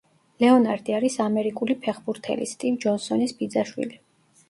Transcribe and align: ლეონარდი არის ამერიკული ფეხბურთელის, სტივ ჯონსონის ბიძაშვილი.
ლეონარდი 0.43 0.95
არის 1.01 1.19
ამერიკული 1.27 1.77
ფეხბურთელის, 1.85 2.57
სტივ 2.59 2.83
ჯონსონის 2.89 3.41
ბიძაშვილი. 3.43 4.05